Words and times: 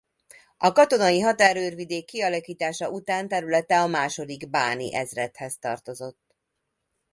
A 0.57 0.71
katonai 0.71 1.19
határőrvidék 1.19 2.05
kialakítása 2.05 2.89
után 2.89 3.27
területe 3.27 3.81
a 3.81 3.87
második 3.87 4.49
báni 4.49 4.93
ezredhez 4.95 5.57
tartozott. 5.59 6.35